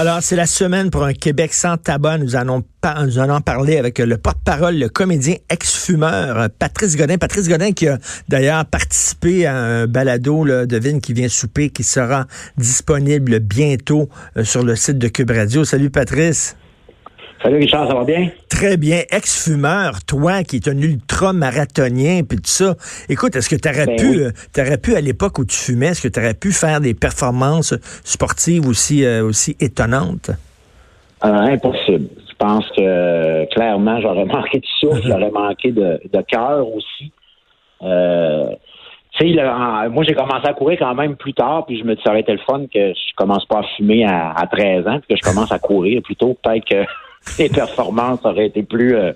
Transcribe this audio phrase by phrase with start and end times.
[0.00, 2.16] Alors, c'est la semaine pour un Québec sans tabac.
[2.16, 2.64] Nous allons,
[3.04, 7.18] nous allons parler avec le porte-parole, le comédien ex-fumeur, Patrice Godin.
[7.18, 11.84] Patrice Godin qui a d'ailleurs participé à un balado de Vine qui vient souper, qui
[11.84, 12.26] sera
[12.56, 14.08] disponible bientôt
[14.38, 15.66] euh, sur le site de Cube Radio.
[15.66, 16.56] Salut Patrice.
[17.42, 18.28] Salut Richard, ça va bien?
[18.50, 18.98] Très bien.
[19.10, 22.74] Ex-fumeur, toi qui es un ultra-marathonien, puis tout ça.
[23.08, 26.06] Écoute, est-ce que tu aurais, ben pu, euh, pu, à l'époque où tu fumais, est-ce
[26.06, 30.30] que tu aurais pu faire des performances sportives aussi, euh, aussi étonnantes?
[31.24, 32.08] Euh, impossible.
[32.28, 37.10] Je pense que clairement, j'aurais manqué de souffle, j'aurais manqué de, de cœur aussi.
[37.80, 42.02] tu sais, moi, j'ai commencé à courir quand même plus tard, puis je me dis,
[42.04, 45.00] ça aurait été le fun que je commence pas à fumer à, à 13 ans,
[45.00, 46.36] puis que je commence à courir plutôt.
[46.42, 46.84] Peut-être que
[47.38, 49.12] les performances auraient été plus euh,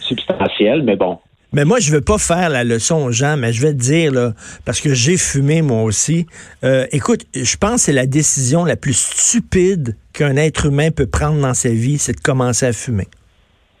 [0.00, 1.18] substantielles, mais bon.
[1.54, 4.10] Mais moi, je veux pas faire la leçon aux gens, mais je vais te dire,
[4.10, 4.32] là,
[4.64, 6.26] parce que j'ai fumé moi aussi.
[6.64, 11.06] Euh, écoute, je pense que c'est la décision la plus stupide qu'un être humain peut
[11.06, 13.08] prendre dans sa vie, c'est de commencer à fumer.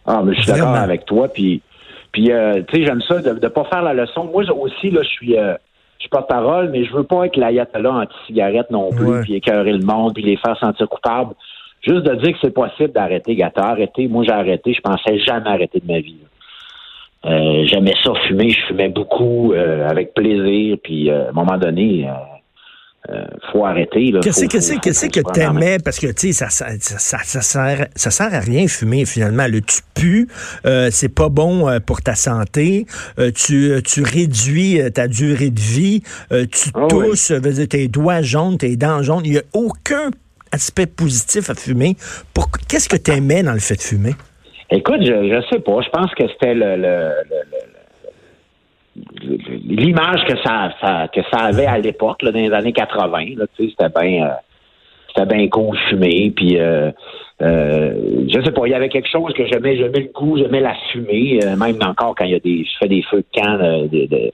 [0.04, 1.62] Ah, mais je suis d'accord avec toi, puis,
[2.12, 4.24] puis euh, tu sais, j'aime ça de ne pas faire la leçon.
[4.24, 5.34] Moi aussi, là, je suis...
[5.34, 5.56] je
[5.98, 9.72] suis pas de parole, mais je veux pas être l'ayatollah anti-cigarette non plus, puis écœurer
[9.72, 11.34] le monde, puis les faire sentir coupables.
[11.82, 14.06] Juste de dire que c'est possible d'arrêter, Gata, arrêter.
[14.06, 14.72] Moi, j'ai arrêté.
[14.72, 16.16] Je pensais jamais arrêter de ma vie.
[17.24, 18.50] Euh, j'aimais ça fumer.
[18.50, 20.76] Je fumais beaucoup euh, avec plaisir.
[20.82, 22.08] Puis, euh, à un moment donné,
[23.10, 24.12] euh, faut arrêter.
[24.22, 25.78] Qu'est-ce que que t'aimais?
[25.84, 29.48] parce que tu sais ça, ça, ça, ça, sert ça sert à rien fumer finalement.
[29.48, 29.82] Le tu
[30.62, 32.86] pues, c'est pas bon pour ta santé.
[33.34, 36.02] tu tu réduis ta durée de vie.
[36.30, 37.32] tu ah tousses,
[37.68, 39.22] tes doigts jaunes, tes dents jaunes.
[39.24, 40.10] Il y a aucun
[40.52, 41.96] aspect positif à fumer.
[42.68, 44.12] Qu'est-ce que tu aimais dans le fait de fumer?
[44.70, 45.80] Écoute, je, ne sais pas.
[45.82, 47.12] Je pense que c'était le,
[49.64, 53.24] l'image que ça, que ça avait à l'époque, dans les années 80.
[53.58, 54.30] c'était bien euh,
[55.14, 55.48] c'était bien
[55.88, 56.32] fumer.
[56.34, 56.90] Puis euh,
[57.42, 60.60] euh, je sais pas, il y avait quelque chose que j'aimais, j'aimais le goût, j'aimais
[60.60, 61.40] la fumée.
[61.44, 62.64] Euh, même encore quand il y a des.
[62.64, 64.32] Je fais des feux de camp de,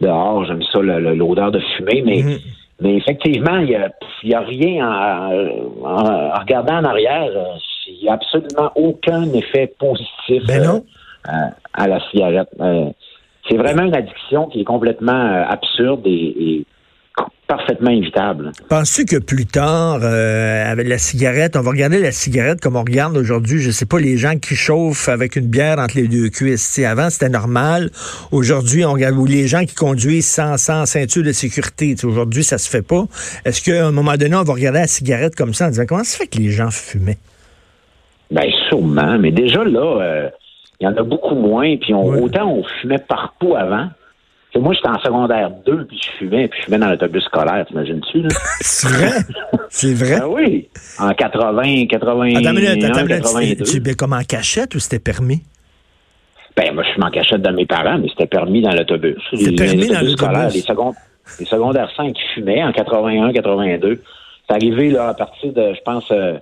[0.00, 2.40] dehors, j'aime ça l'odeur de fumée, mais mm-hmm.
[2.80, 3.90] Mais effectivement, il n'y a,
[4.22, 7.28] y a rien en, regardant en arrière.
[7.88, 10.82] Il n'y a absolument aucun effet positif ben
[11.28, 11.32] euh,
[11.72, 12.48] à la cigarette.
[12.60, 12.90] Euh,
[13.48, 16.64] c'est vraiment une addiction qui est complètement euh, absurde et
[17.48, 18.52] parfaitement évitable.
[18.68, 22.84] Penses-tu que plus tard, euh, avec la cigarette, on va regarder la cigarette comme on
[22.84, 26.28] regarde aujourd'hui, je sais pas, les gens qui chauffent avec une bière entre les deux
[26.28, 26.78] cuisses.
[26.80, 27.90] avant, c'était normal.
[28.30, 31.96] Aujourd'hui, on regarde les gens qui conduisent sans, sans ceinture de sécurité.
[32.04, 33.04] Aujourd'hui, ça se fait pas.
[33.46, 36.04] Est-ce qu'à un moment donné, on va regarder la cigarette comme ça en disant comment
[36.04, 37.18] ça fait que les gens fumaient?
[38.30, 40.28] Ben sûrement, mais déjà là, euh,
[40.80, 41.76] il y en a beaucoup moins.
[41.78, 43.88] Puis autant on fumait partout avant
[44.56, 48.22] moi, j'étais en secondaire 2, puis je fumais, puis je fumais dans l'autobus scolaire, t'imagines-tu?
[48.60, 49.10] c'est vrai?
[49.68, 50.20] C'est vrai?
[50.20, 50.68] Ben oui.
[50.98, 52.36] En 80, 80.
[52.36, 53.64] Attends, minute, attends, minute.
[53.64, 55.42] Tu, tu, comme en cachette ou c'était permis?
[56.56, 59.22] Ben, moi, je suis en cachette dans mes parents, mais c'était permis dans l'autobus.
[59.30, 60.54] C'était permis dans l'autobus?
[60.54, 60.64] Les,
[61.40, 64.02] les secondaires 5 qui fumaient en 81, 82.
[64.48, 66.38] C'est arrivé, là, à partir de, je pense, euh,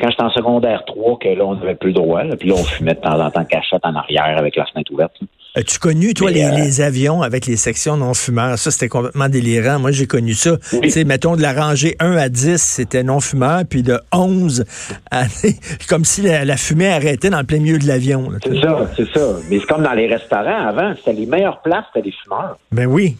[0.00, 2.22] quand j'étais en secondaire 3, que là, on n'avait plus le droit.
[2.38, 5.12] puis là, on fumait de temps en temps cachette en arrière avec la fenêtre ouverte.
[5.56, 8.58] As-tu connu, toi, euh, les, avions avec les sections non-fumeurs?
[8.58, 9.78] Ça, c'était complètement délirant.
[9.78, 10.56] Moi, j'ai connu ça.
[10.82, 14.64] Tu sais, mettons, de la rangée 1 à 10, c'était non-fumeur, puis de 11
[15.12, 15.26] à...
[15.88, 18.30] comme si la, fumée arrêtait dans le plein milieu de l'avion.
[18.42, 19.36] C'est ça, c'est ça.
[19.48, 20.92] Mais c'est comme dans les restaurants avant.
[20.96, 22.58] C'était les meilleures places, c'était les fumeurs.
[22.72, 23.16] Ben oui.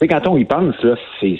[0.00, 1.38] sais, quand on y pense, là, c'est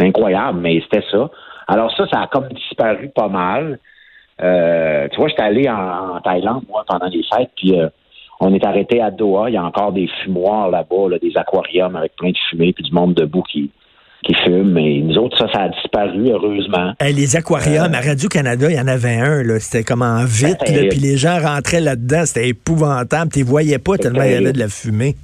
[0.00, 1.30] incroyable, mais c'était ça.
[1.68, 3.78] Alors ça, ça a comme disparu pas mal.
[4.40, 7.78] Euh, tu vois, j'étais allé en, Thaïlande, moi, pendant les fêtes, puis...
[7.78, 7.88] Euh,
[8.40, 9.50] on est arrêté à Doha.
[9.50, 12.92] Il y a encore des fumoirs là-bas, des aquariums avec plein de fumée, puis du
[12.92, 13.70] monde debout qui,
[14.22, 14.72] qui fume.
[14.72, 16.92] Mais nous autres, ça, ça a disparu, heureusement.
[17.00, 19.42] les aquariums, à Radio-Canada, il y en avait un.
[19.42, 20.58] Là, c'était comme en vite.
[20.64, 22.24] puis les gens rentraient là-dedans.
[22.26, 23.32] C'était épouvantable.
[23.32, 25.16] Tu ne voyais pas tellement il y avait de la fumée.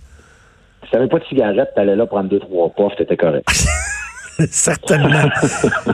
[0.84, 3.46] Si tu n'avais pas de cigarette, tu allais là prendre deux, trois puffs, étais correct.
[4.50, 5.28] Certainement.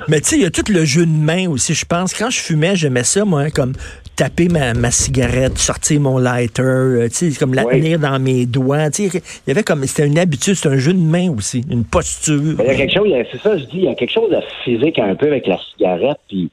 [0.08, 2.14] Mais tu sais, il y a tout le jeu de main aussi, je pense.
[2.14, 3.72] Quand je fumais, j'aimais ça, moi, comme
[4.16, 8.90] taper ma, cigarette, sortir mon lighter, euh, tu sais, comme la tenir dans mes doigts.
[8.90, 11.62] Tu sais, il y avait comme, c'était une habitude, c'était un jeu de main aussi,
[11.70, 12.56] une posture.
[12.58, 14.40] Il y a quelque chose, c'est ça, je dis, il y a quelque chose de
[14.64, 16.50] physique un peu avec la cigarette, puis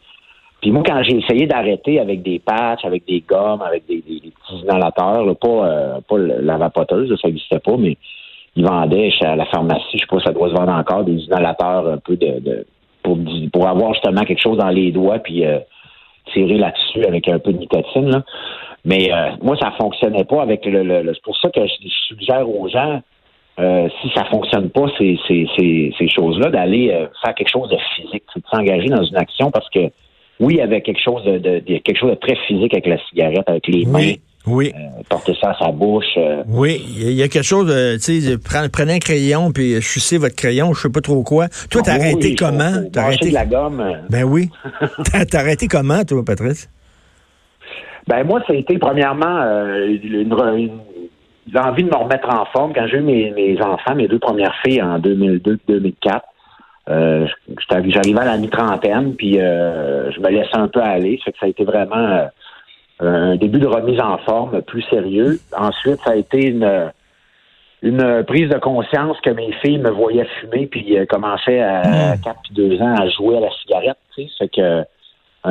[0.62, 4.64] puis moi, quand j'ai essayé d'arrêter avec des patchs, avec des gommes, avec des, petits
[4.64, 7.96] inhalateurs, pas, euh, pas la vapoteuse, ça n'existait pas, mais
[8.58, 11.88] ils vendaient à la pharmacie, je sais pas, ça doit se vendre encore, des inhalateurs
[11.88, 12.66] un peu de,
[13.04, 13.18] pour,
[13.54, 15.60] pour avoir justement quelque chose dans les doigts puis euh,
[16.34, 18.10] tirer là-dessus avec un peu de nicotine.
[18.10, 18.24] Là.
[18.84, 20.84] Mais euh, moi, ça fonctionnait pas avec le.
[20.84, 23.02] le, c'est pour ça que je, suggère aux gens
[23.60, 27.70] euh, si ça fonctionne pas, ces, ces, ces, ces choses-là, d'aller euh, faire quelque chose
[27.70, 29.92] de physique, de s'engager dans une action parce que
[30.40, 32.98] oui, il y avait quelque chose de, de, quelque chose de très physique avec la
[33.10, 34.14] cigarette, avec les mains.
[34.48, 34.74] Oui.
[34.76, 36.18] Euh, porter ça à sa bouche.
[36.48, 38.38] Oui, il y, a quelque chose de, tu sais,
[38.72, 41.48] prenez, un crayon puis chussez votre crayon, je sais pas trop quoi.
[41.70, 42.72] Toi, t'as ah arrêté comment?
[42.92, 43.84] T'as arrêté de la gomme.
[44.10, 44.50] Ben oui.
[45.30, 46.70] t'as arrêté comment, toi, Patrice?
[48.08, 49.44] Ben moi, ça a été premièrement
[49.86, 50.34] une,
[51.52, 52.74] j'ai envie de me remettre en forme.
[52.74, 56.22] Quand j'ai eu mes, enfants, mes deux premières filles en 2002-2004,
[56.90, 57.28] euh,
[57.70, 61.20] j'arrivais à la mi-trentaine, puis euh, je me laissais un peu aller.
[61.24, 62.26] Ça, que ça a été vraiment euh,
[63.00, 65.40] un début de remise en forme plus sérieux.
[65.56, 66.92] Ensuite, ça a été une,
[67.84, 72.54] une prise de conscience que mes filles me voyaient fumer, puis commençaient à 4 puis
[72.56, 73.98] 2 ans à jouer à la cigarette.
[74.16, 74.84] Tu sais, que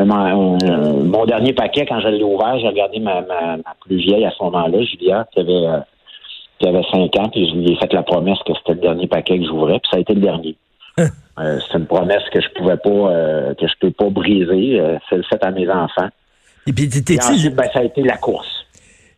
[0.05, 3.23] mon dernier paquet, quand je l'ai ouvert, j'ai regardé ma,
[3.81, 5.79] plus vieille à ce moment-là, Julia, qui avait, euh,
[6.59, 9.07] qui avait 5 ans, puis je lui ai fait la promesse que c'était le dernier
[9.07, 10.57] paquet que j'ouvrais, puis ça a été le dernier.
[10.99, 11.09] Hein.
[11.39, 14.81] Euh, c'est une promesse que je pouvais pas, euh, que je peux pas briser.
[15.09, 16.09] c'est le fait à mes enfants.
[16.67, 18.57] Et puis, ensuite, ben, ça a été la course.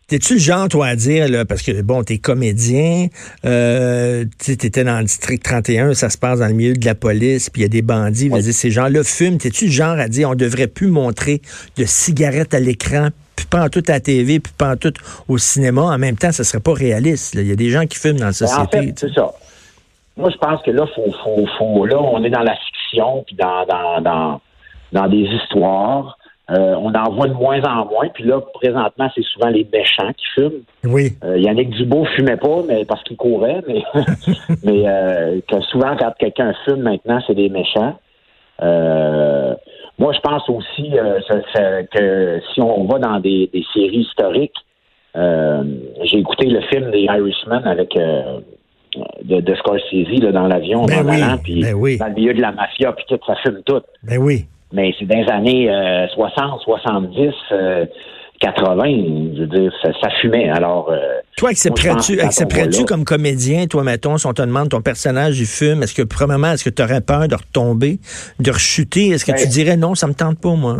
[0.08, 3.08] T'es-tu le genre, toi, à dire, là, parce que, bon, t'es comédien,
[3.44, 6.94] euh, tu étais dans le district 31, ça se passe dans le milieu de la
[6.94, 8.42] police, puis il y a des bandits, oui.
[8.42, 9.36] ces gens-là fument.
[9.36, 11.42] T'es-tu le genre à dire, on devrait plus montrer
[11.76, 14.94] de cigarettes à l'écran, puis pas en tout à la TV, puis pas en tout
[15.28, 15.82] au cinéma?
[15.82, 17.34] En même temps, ça serait pas réaliste.
[17.34, 18.78] Il y a des gens qui fument dans la ben, société.
[18.78, 19.30] en fait, c'est ça.
[20.16, 23.36] Moi, je pense que là, faut, faut, faut, là, on est dans la fiction, puis
[23.36, 24.40] dans, dans, dans,
[24.92, 26.16] dans des histoires.
[26.50, 28.08] Euh, on en voit de moins en moins.
[28.14, 30.62] Puis là, présentement, c'est souvent les méchants qui fument.
[30.84, 31.12] Oui.
[31.22, 33.82] Euh, Yannick Dubois fumait pas, mais parce qu'il courait, mais,
[34.64, 37.98] mais euh, que souvent, quand quelqu'un fume maintenant, c'est des méchants.
[38.62, 39.54] Euh,
[39.98, 40.90] moi, je pense aussi
[41.92, 44.56] que si on va dans des, séries historiques,
[45.14, 51.20] j'ai écouté le film des Irishman avec de, de, Scorsese là, dans l'avion, ben oui,
[51.42, 51.98] puis ben oui.
[51.98, 53.82] dans le milieu de la mafia, puis tout, ça fume tout.
[54.04, 57.34] Ben oui mais c'est dans les années 60, 70,
[58.40, 58.84] 80,
[59.34, 60.48] je veux dire, ça, fumait.
[60.48, 60.98] Alors, euh,
[61.36, 65.94] toi, accepterais-tu, comme comédien, toi, mettons, si on te demande ton personnage, il fume, est-ce
[65.94, 67.98] que, premièrement, est-ce que tu aurais peur de retomber,
[68.38, 69.08] de rechuter?
[69.08, 70.76] Est-ce que tu ben- dirais non, ça me tente pas, moi?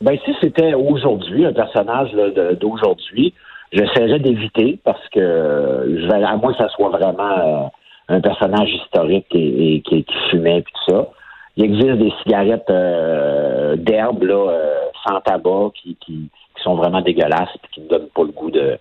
[0.00, 2.10] Ben, si c'était aujourd'hui, un personnage
[2.58, 3.34] d'aujourd'hui,
[3.72, 9.26] j'essaierais d'éviter parce que, je à moins que ça soit vraiment euh, un personnage historique
[9.32, 11.08] et, qui, qui, fumait et tout ça
[11.56, 14.74] il existe des cigarettes euh, d'herbe là, euh,
[15.06, 16.30] sans tabac qui, qui,
[16.62, 18.78] sont vraiment dégueulasses et qui ne donnent pas le goût de,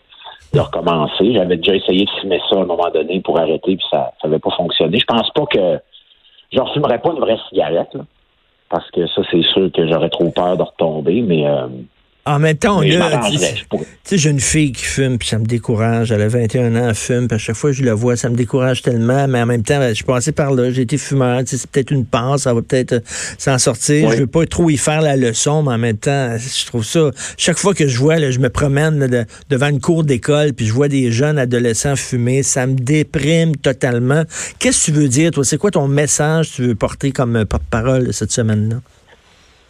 [0.54, 1.34] de recommencer.
[1.34, 4.40] J'avais déjà essayé de fumer ça à un moment donné pour arrêter, puis ça n'avait
[4.40, 5.00] pas fonctionné.
[5.00, 5.80] Je pense pas que
[6.52, 8.02] je refumerais pas une vraie cigarette, là,
[8.70, 11.68] parce que ça, c'est sûr que j'aurais trop peur de retomber, mais euh,
[12.30, 12.92] en même temps, tu
[14.04, 16.12] sais, j'ai une fille qui fume, puis ça me décourage.
[16.12, 18.30] Elle a 21 ans, elle fume, puis à chaque fois que je la vois, ça
[18.30, 21.42] me décourage tellement, mais en même temps, je suis passé par là, j'ai été fumeur,
[21.46, 23.00] c'est peut-être une passe, ça va peut-être euh,
[23.38, 24.12] s'en sortir.
[24.12, 27.12] Je veux pas trop y faire la leçon, mais en même temps, je trouve ça,
[27.38, 30.74] chaque fois que je vois, là, je me promène devant une cour d'école, puis je
[30.74, 34.24] vois des jeunes adolescents fumer, ça me déprime totalement.
[34.60, 35.44] Qu'est-ce que tu veux dire, toi?
[35.44, 38.78] C'est quoi ton message que tu veux porter comme euh, porte-parole cette semaine-là?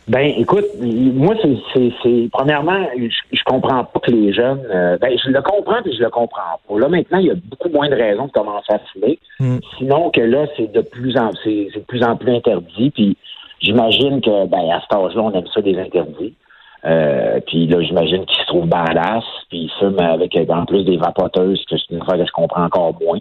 [0.09, 1.35] Ben, écoute, moi,
[1.75, 4.65] c'est premièrement, je, comprends pas que les jeunes.
[4.73, 6.79] Euh, ben, je le comprends puis je le comprends pas.
[6.79, 9.19] Là, maintenant, il y a beaucoup moins de raisons de commencer à fumer.
[9.39, 9.59] Hmm.
[9.77, 12.89] Sinon que là, c'est de plus en c'est de plus en plus interdit.
[12.89, 13.17] Puis
[13.59, 16.33] j'imagine que ben à cet âge-là, on aime ça des interdits.
[16.85, 20.97] Euh, puis là, j'imagine qu'ils se trouvent badass, puis ils fument avec en plus des
[20.97, 23.19] vapoteuses, que c'est une fois que je comprends encore moins.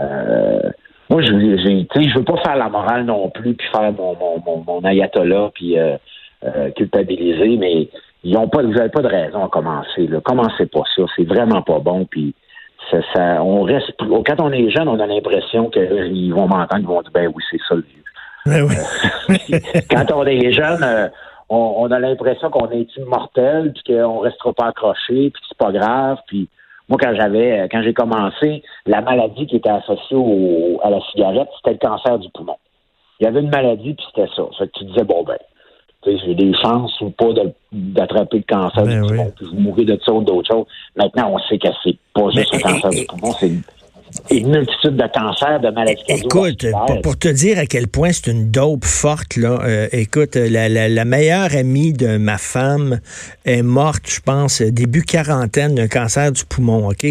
[0.00, 0.70] Euh,
[1.10, 4.84] moi, je je veux pas faire la morale non plus, puis faire mon, mon, mon,
[4.84, 5.96] ayatollah, puis euh,
[6.44, 7.88] euh, culpabiliser, mais
[8.24, 10.06] ils ont pas, vous n'avez pas de raison à commencer.
[10.06, 10.20] Là.
[10.20, 12.04] Commencez pas ça, c'est vraiment pas bon.
[12.04, 12.34] Puis
[12.90, 16.86] ça, ça, on reste, quand on est jeune, on a l'impression qu'ils vont m'entendre, ils
[16.86, 18.04] vont dire, ben oui, c'est ça le vieux.
[18.46, 18.74] Ben oui.
[19.30, 21.10] Euh, quand on est jeune,
[21.48, 25.72] on, on, a l'impression qu'on est immortel, puis qu'on restera pas accroché, puis c'est pas
[25.72, 26.48] grave, puis
[26.88, 30.16] moi, quand j'avais, euh, quand j'ai commencé, la maladie qui était associée
[30.82, 32.56] à la cigarette, c'était le cancer du poumon.
[33.20, 34.44] Il y avait une maladie, puis c'était ça.
[34.58, 35.36] Que tu disais, bon, ben,
[36.04, 37.28] j'ai des chances ou pas
[37.72, 40.66] d'attraper le cancer du ben poumon, puis mourir de ça ou d'autres choses.
[40.96, 43.52] Maintenant, on sait que c'est pas juste le cancer du poumon, c'est
[44.30, 46.66] une multitude de cancers, de maladies Écoute,
[47.02, 51.04] pour, te dire à quel point c'est une dope forte, là, euh, écoute, la, la,
[51.04, 53.00] meilleure amie de ma femme
[53.44, 57.04] est morte, je pense, début quarantaine d'un cancer du poumon, OK?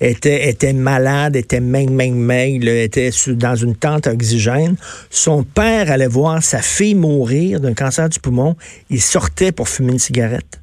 [0.00, 4.76] Était, était malade, était meng, meng, meng, était dans une tente oxygène.
[5.10, 8.56] Son père allait voir sa fille mourir d'un cancer du poumon.
[8.90, 10.60] Il sortait pour fumer une cigarette.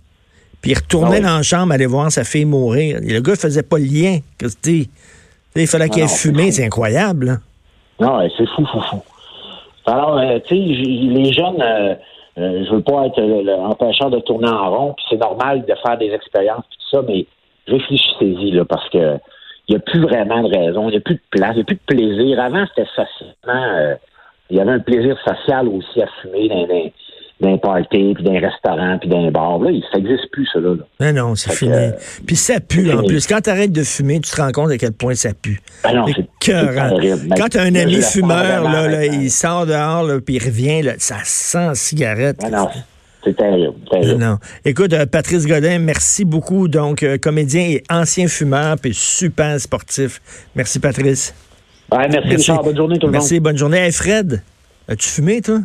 [0.61, 2.99] Puis il retournait ah dans la chambre, aller voir sa fille mourir.
[3.01, 4.19] Et le gars faisait pas le lien.
[4.37, 4.47] Que
[5.55, 7.39] Il fallait qu'il ait fumé, c'est incroyable.
[7.99, 9.03] Non, c'est fou, fou, fou.
[9.85, 11.95] Alors, euh, tu sais, les jeunes, euh,
[12.37, 15.97] euh, je veux pas être l'empêcheur de tourner en rond, puis c'est normal de faire
[15.97, 17.25] des expériences, tout ça, mais
[17.67, 19.17] réfléchissez-y, là, parce que
[19.67, 21.61] il n'y a plus vraiment de raison, il n'y a plus de place, il n'y
[21.61, 22.39] a plus de plaisir.
[22.39, 23.95] Avant, c'était facilement,
[24.49, 26.91] il y avait un plaisir social aussi à fumer dans, les
[27.41, 29.59] d'un party, puis d'un restaurant, puis d'un bar.
[29.59, 30.75] Là, ça n'existe plus, ça, là.
[30.99, 31.91] Non, non, c'est fini.
[32.25, 33.25] puis ça pue, en plus.
[33.27, 35.61] Quand tu arrêtes de fumer, tu te rends compte à quel point ça pue.
[35.83, 40.19] Ah non, c'est Quand tu as un ami fumeur, là, là, il sort dehors, là,
[40.19, 42.39] puis il revient, là, ça sent cigarette.
[42.43, 42.67] Ah non,
[43.23, 44.19] c'est terrible, terrible.
[44.19, 44.37] Non.
[44.65, 46.67] Écoute, euh, Patrice Godin, merci beaucoup.
[46.67, 50.21] Donc, euh, comédien et ancien fumeur, puis super sportif.
[50.55, 51.33] Merci, Patrice.
[51.91, 52.63] Ouais, merci, Richard.
[52.63, 53.21] Bonne journée, tout le monde.
[53.21, 53.77] Merci, bonne journée.
[53.77, 54.41] Hey, Fred,
[54.87, 55.59] as-tu fumé, toi?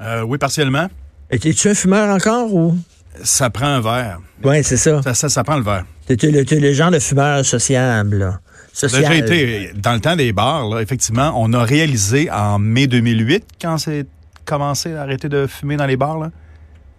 [0.00, 0.88] Euh, oui, partiellement.
[1.30, 2.76] Es-tu un fumeur encore ou?
[3.22, 4.20] Ça prend un verre.
[4.42, 5.00] Oui, c'est ça.
[5.14, 5.44] Ça, ça.
[5.44, 5.84] prend le verre.
[6.06, 8.40] Tu le, le, genre de fumeur sociable, là.
[8.72, 9.12] Social.
[9.12, 13.78] Été, dans le temps des bars, là, effectivement, on a réalisé en mai 2008, quand
[13.78, 14.06] c'est
[14.44, 16.28] commencé à arrêter de fumer dans les bars.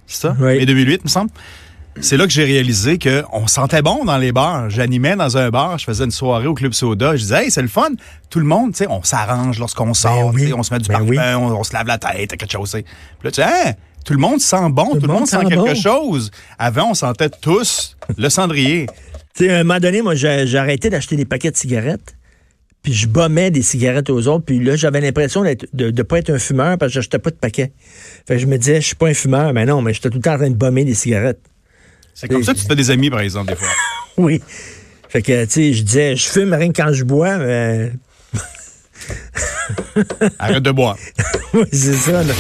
[0.07, 0.35] C'est ça?
[0.39, 0.57] Oui.
[0.57, 1.31] Mai 2008, il me semble.
[2.01, 4.69] C'est là que j'ai réalisé qu'on sentait bon dans les bars.
[4.69, 7.15] J'animais dans un bar, je faisais une soirée au Club Soda.
[7.15, 7.89] Je disais, hey, c'est le fun.
[8.29, 11.05] Tout le monde, tu sais, on s'arrange lorsqu'on sort, ben on se met du ben
[11.05, 12.71] parfum, on, se lave la tête, quelque chose.
[12.71, 12.83] Puis
[13.23, 13.73] là, tu sais, hein,
[14.05, 16.31] tout le monde sent bon, tout, le monde, sent, quelque chose.
[16.57, 18.85] Avant, on sentait tous le cendrier.
[19.37, 22.15] Tu sais, à un moment donné, moi, j'ai arrêté d'acheter des paquets de cigarettes.
[22.83, 24.45] Puis je bommais des cigarettes aux autres.
[24.45, 27.35] Puis là, j'avais l'impression de ne pas être un fumeur parce que j'achetais pas de
[27.35, 27.73] paquets.
[28.25, 29.51] Fait que je me disais, je suis pas un fumeur.
[29.51, 31.41] Mais non, mais j'étais tout le temps en train de bomber des cigarettes.
[32.13, 33.67] C'est comme ça que tu fais des amis, par exemple, des fois.
[34.17, 34.41] oui.
[35.09, 37.91] Fait que, tu sais, je disais, je fume rien que quand je bois, mais...
[40.39, 40.95] Arrête de boire.
[41.53, 42.33] oui, c'est ça, là.